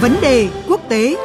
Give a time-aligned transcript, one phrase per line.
[0.00, 1.16] Vấn đề quốc tế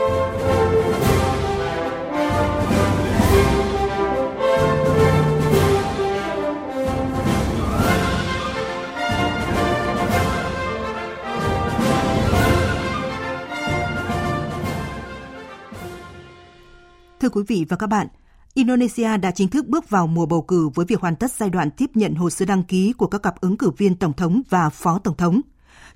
[17.20, 18.08] Thưa quý vị và các bạn,
[18.54, 21.72] Indonesia đã chính thức bước vào mùa bầu cử với việc hoàn tất giai đoạn
[21.72, 24.70] tiếp nhận hồ sơ đăng ký của các cặp ứng cử viên tổng thống và
[24.70, 25.42] phó tổng thống.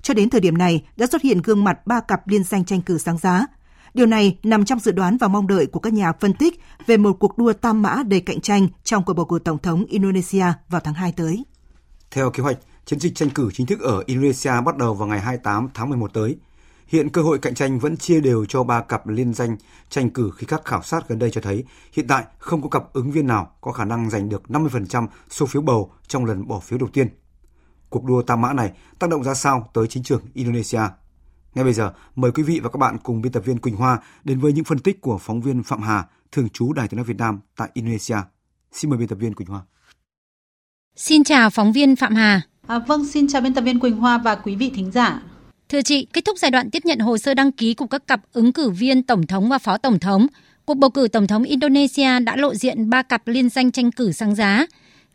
[0.08, 2.82] Cho đến thời điểm này, đã xuất hiện gương mặt ba cặp liên danh tranh
[2.82, 3.46] cử sáng giá.
[3.94, 6.96] Điều này nằm trong dự đoán và mong đợi của các nhà phân tích về
[6.96, 10.44] một cuộc đua tam mã đầy cạnh tranh trong cuộc bầu cử tổng thống Indonesia
[10.68, 11.44] vào tháng 2 tới.
[12.10, 15.20] Theo kế hoạch, chiến dịch tranh cử chính thức ở Indonesia bắt đầu vào ngày
[15.20, 16.36] 28 tháng 11 tới–
[16.88, 19.56] Hiện cơ hội cạnh tranh vẫn chia đều cho ba cặp liên danh
[19.90, 22.92] tranh cử khi các khảo sát gần đây cho thấy hiện tại không có cặp
[22.92, 26.60] ứng viên nào có khả năng giành được 50% số phiếu bầu trong lần bỏ
[26.60, 27.08] phiếu đầu tiên.
[27.90, 30.80] Cuộc đua tam mã này tác động ra sao tới chính trường Indonesia?
[31.54, 33.98] Ngay bây giờ, mời quý vị và các bạn cùng biên tập viên Quỳnh Hoa
[34.24, 37.04] đến với những phân tích của phóng viên Phạm Hà, thường trú Đài tiếng nói
[37.04, 38.16] Việt Nam tại Indonesia.
[38.72, 39.60] Xin mời biên tập viên Quỳnh Hoa.
[40.96, 42.42] Xin chào phóng viên Phạm Hà.
[42.66, 45.22] À, vâng, xin chào biên tập viên Quỳnh Hoa và quý vị thính giả.
[45.68, 48.20] Thưa chị, kết thúc giai đoạn tiếp nhận hồ sơ đăng ký của các cặp
[48.32, 50.26] ứng cử viên tổng thống và phó tổng thống,
[50.64, 54.12] cuộc bầu cử tổng thống Indonesia đã lộ diện ba cặp liên danh tranh cử
[54.12, 54.66] sáng giá.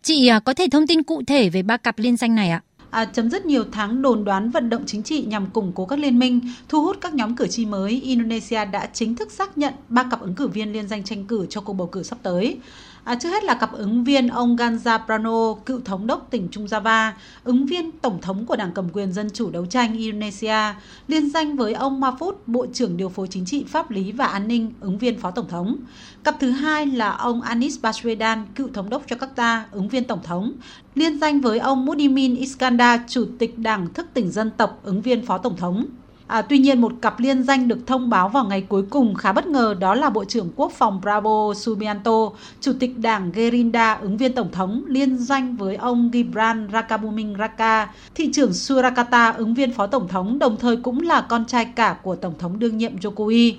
[0.03, 2.61] Chị à, có thể thông tin cụ thể về ba cặp liên danh này ạ?
[2.89, 5.99] À, chấm dứt nhiều tháng đồn đoán vận động chính trị nhằm củng cố các
[5.99, 9.73] liên minh, thu hút các nhóm cử tri mới, Indonesia đã chính thức xác nhận
[9.89, 12.57] ba cặp ứng cử viên liên danh tranh cử cho cuộc bầu cử sắp tới.
[13.03, 16.65] À, trước hết là cặp ứng viên ông Ganja Prano, cựu thống đốc tỉnh Trung
[16.65, 17.11] Java,
[17.43, 20.73] ứng viên tổng thống của Đảng cầm quyền Dân chủ đấu tranh Indonesia,
[21.07, 24.47] liên danh với ông Mahfud, Bộ trưởng điều phối chính trị, pháp lý và an
[24.47, 25.77] ninh, ứng viên phó tổng thống.
[26.23, 30.53] Cặp thứ hai là ông Anis Baswedan, cựu thống đốc Jakarta, ứng viên tổng thống,
[30.95, 35.25] liên danh với ông Mudimin Iskandar, chủ tịch Đảng thức tỉnh dân tộc, ứng viên
[35.25, 35.85] phó tổng thống.
[36.27, 39.31] À, tuy nhiên một cặp liên danh được thông báo vào ngày cuối cùng khá
[39.31, 42.29] bất ngờ đó là Bộ trưởng Quốc phòng Bravo Subianto,
[42.61, 47.89] Chủ tịch Đảng Gerinda ứng viên Tổng thống liên danh với ông Gibran Rakabuming Raka,
[48.15, 51.95] thị trưởng Surakata ứng viên Phó Tổng thống đồng thời cũng là con trai cả
[52.03, 53.53] của Tổng thống đương nhiệm Jokowi.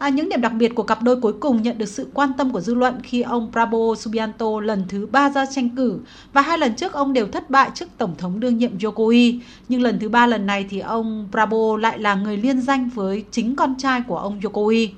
[0.00, 2.50] À, những điểm đặc biệt của cặp đôi cuối cùng nhận được sự quan tâm
[2.50, 5.98] của dư luận khi ông Prabowo Subianto lần thứ ba ra tranh cử
[6.32, 9.38] và hai lần trước ông đều thất bại trước Tổng thống đương nhiệm Jokowi.
[9.68, 13.24] Nhưng lần thứ ba lần này thì ông Prabowo lại là người liên danh với
[13.30, 14.88] chính con trai của ông Jokowi.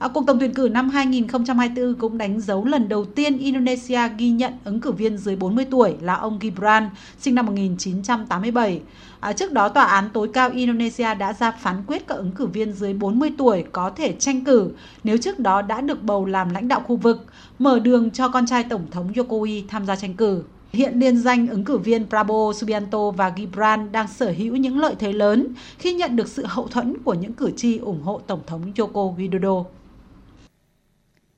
[0.00, 4.30] À, cuộc tổng tuyển cử năm 2024 cũng đánh dấu lần đầu tiên Indonesia ghi
[4.30, 8.80] nhận ứng cử viên dưới 40 tuổi là ông Gibran, sinh năm 1987.
[9.20, 12.46] À, trước đó, Tòa án tối cao Indonesia đã ra phán quyết các ứng cử
[12.46, 14.70] viên dưới 40 tuổi có thể tranh cử
[15.04, 17.24] nếu trước đó đã được bầu làm lãnh đạo khu vực,
[17.58, 20.42] mở đường cho con trai Tổng thống Jokowi tham gia tranh cử.
[20.72, 24.94] Hiện liên danh ứng cử viên Prabowo Subianto và Gibran đang sở hữu những lợi
[24.98, 25.46] thế lớn
[25.78, 29.16] khi nhận được sự hậu thuẫn của những cử tri ủng hộ Tổng thống Joko
[29.16, 29.64] Widodo.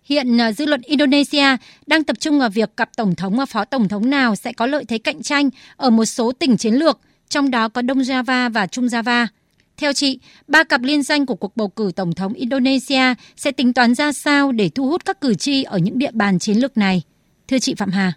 [0.04, 3.64] Hiện ờ, dư luận Indonesia đang tập trung vào việc cặp tổng thống và phó
[3.64, 7.00] tổng thống nào sẽ có lợi thế cạnh tranh ở một số tỉnh chiến lược,
[7.28, 9.26] trong đó có Đông Java và Trung Java.
[9.76, 10.18] Theo chị,
[10.48, 14.12] ba cặp liên danh của cuộc bầu cử tổng thống Indonesia sẽ tính toán ra
[14.12, 17.02] sao để thu hút các cử tri ở những địa bàn chiến lược này?
[17.48, 18.12] Thưa chị Phạm Hà.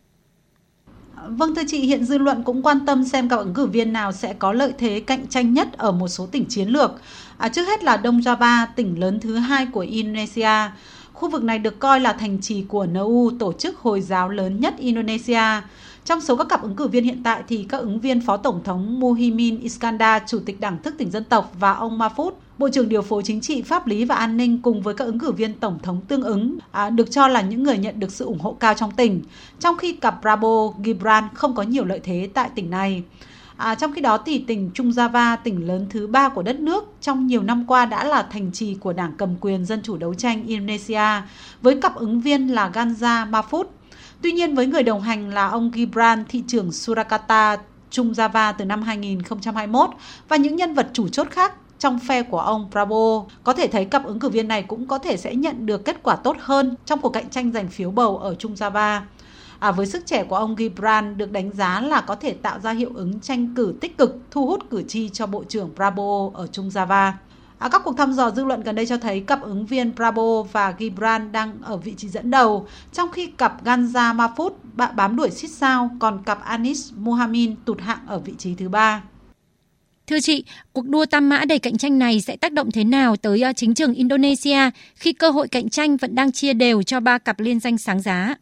[1.28, 4.12] Vâng thưa chị, hiện dư luận cũng quan tâm xem cặp ứng cử viên nào
[4.12, 6.91] sẽ có lợi thế cạnh tranh nhất ở một số tỉnh chiến lược.
[7.38, 10.69] À, trước hết là Đông Java, tỉnh lớn thứ hai của Indonesia.
[11.16, 14.59] Khu vực này được coi là thành trì của NU, tổ chức Hồi giáo lớn
[14.59, 15.42] nhất Indonesia.
[16.06, 18.64] Trong số các cặp ứng cử viên hiện tại thì các ứng viên Phó Tổng
[18.64, 22.90] thống Muhyiddin Iskandar, Chủ tịch Đảng thức tỉnh dân tộc và ông Mahfud, Bộ trưởng
[22.90, 25.54] Điều phối Chính trị, Pháp lý và An ninh cùng với các ứng cử viên
[25.54, 28.58] Tổng thống tương ứng à, được cho là những người nhận được sự ủng hộ
[28.59, 29.22] cao trong tỉnh,
[29.59, 33.04] trong khi cặp Prabowo Gibran không có nhiều lợi thế tại tỉnh này.
[33.58, 36.94] À, trong khi đó thì tỉnh Trung Java, tỉnh lớn thứ ba của đất nước,
[37.02, 40.14] trong nhiều năm qua đã là thành trì của đảng cầm quyền Dân chủ đấu
[40.14, 41.22] tranh Indonesia,
[41.62, 43.64] với cặp ứng viên là Ganja Mahfud.
[44.22, 47.58] Tuy nhiên với người đồng hành là ông Gibran, thị trưởng Surakarta,
[47.90, 49.90] Trung Java từ năm 2021
[50.30, 53.25] và những nhân vật chủ chốt khác trong phe của ông Prabowo.
[53.44, 56.04] Có thể thấy cặp ứng cử viên này cũng có thể sẽ nhận được kết
[56.04, 59.01] quả tốt hơn trong cuộc cạnh tranh giành phiếu bầu ở Trung Java.
[59.60, 62.72] À, với sức trẻ của ông Gibran được đánh giá là có thể tạo ra
[62.72, 66.48] hiệu ứng tranh cử tích cực thu hút cử tri cho Bộ trưởng Prabowo ở
[66.48, 67.12] Trung Java.
[67.57, 70.44] À, các cuộc thăm dò dư luận gần đây cho thấy cặp ứng viên Prabowo
[70.44, 74.52] và Gibran đang ở vị trí dẫn đầu, trong khi cặp Ganja Mahfud
[74.96, 79.01] bám đuổi xít sao, còn cặp Anis Mohamin tụt hạng ở vị trí thứ ba.
[80.08, 80.44] Thưa chị,
[80.74, 83.54] cuộc đua tam mã đầy cạnh tranh này sẽ tác động thế nào tới ờ,
[83.56, 87.40] chính trường Indonesia khi cơ hội cạnh tranh vẫn đang chia đều cho ba cặp
[87.40, 88.36] liên danh sáng giá?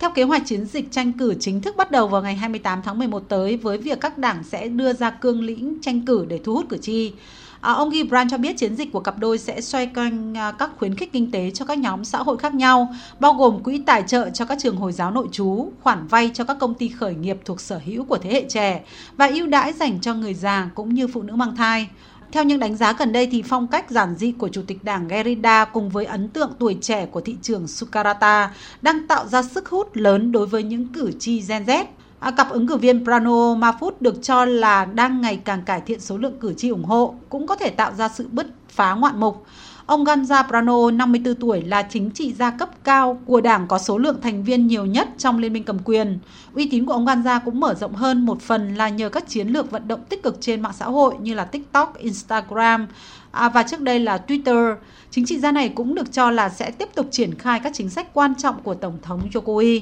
[0.00, 2.98] Theo kế hoạch chiến dịch tranh cử chính thức bắt đầu vào ngày 28 tháng
[2.98, 6.54] 11 tới với việc các đảng sẽ đưa ra cương lĩnh tranh cử để thu
[6.54, 7.12] hút cử tri.
[7.60, 10.70] À, ông Gibran cho biết chiến dịch của cặp đôi sẽ xoay quanh à, các
[10.78, 14.02] khuyến khích kinh tế cho các nhóm xã hội khác nhau, bao gồm quỹ tài
[14.06, 17.14] trợ cho các trường Hồi giáo nội trú, khoản vay cho các công ty khởi
[17.14, 18.84] nghiệp thuộc sở hữu của thế hệ trẻ
[19.16, 21.88] và ưu đãi dành cho người già cũng như phụ nữ mang thai.
[22.32, 25.08] Theo những đánh giá gần đây thì phong cách giản dị của Chủ tịch Đảng
[25.08, 29.68] Gerida cùng với ấn tượng tuổi trẻ của thị trường Sukarata đang tạo ra sức
[29.68, 31.84] hút lớn đối với những cử tri Gen Z.
[32.20, 36.00] À, cặp ứng cử viên Prano Mafut được cho là đang ngày càng cải thiện
[36.00, 39.20] số lượng cử tri ủng hộ, cũng có thể tạo ra sự bứt phá ngoạn
[39.20, 39.46] mục.
[39.90, 43.98] Ông Ganja Prano, 54 tuổi, là chính trị gia cấp cao của đảng có số
[43.98, 46.18] lượng thành viên nhiều nhất trong Liên minh cầm quyền.
[46.54, 49.48] Uy tín của ông Ganja cũng mở rộng hơn một phần là nhờ các chiến
[49.48, 52.86] lược vận động tích cực trên mạng xã hội như là TikTok, Instagram
[53.30, 54.76] à, và trước đây là Twitter.
[55.10, 57.90] Chính trị gia này cũng được cho là sẽ tiếp tục triển khai các chính
[57.90, 59.80] sách quan trọng của Tổng thống Jokowi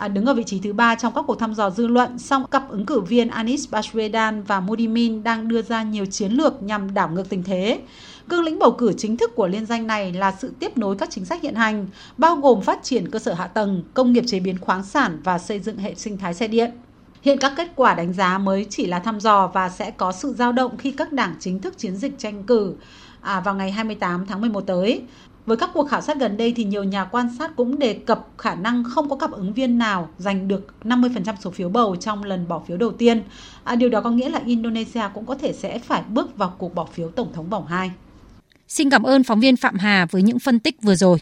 [0.00, 2.46] À, đứng ở vị trí thứ ba trong các cuộc thăm dò dư luận, song
[2.50, 6.62] cặp ứng cử viên Anis Baswedan và Modi Min đang đưa ra nhiều chiến lược
[6.62, 7.80] nhằm đảo ngược tình thế.
[8.28, 11.10] Cương lĩnh bầu cử chính thức của liên danh này là sự tiếp nối các
[11.10, 11.86] chính sách hiện hành,
[12.16, 15.38] bao gồm phát triển cơ sở hạ tầng, công nghiệp chế biến khoáng sản và
[15.38, 16.70] xây dựng hệ sinh thái xe điện.
[17.22, 20.34] Hiện các kết quả đánh giá mới chỉ là thăm dò và sẽ có sự
[20.38, 22.74] dao động khi các đảng chính thức chiến dịch tranh cử
[23.20, 25.02] à, vào ngày 28 tháng 11 tới.
[25.46, 28.26] Với các cuộc khảo sát gần đây thì nhiều nhà quan sát cũng đề cập
[28.38, 32.24] khả năng không có cặp ứng viên nào giành được 50% số phiếu bầu trong
[32.24, 33.22] lần bỏ phiếu đầu tiên.
[33.64, 36.74] À, điều đó có nghĩa là Indonesia cũng có thể sẽ phải bước vào cuộc
[36.74, 37.90] bỏ phiếu tổng thống vòng 2.
[38.68, 41.18] Xin cảm ơn phóng viên Phạm Hà với những phân tích vừa rồi.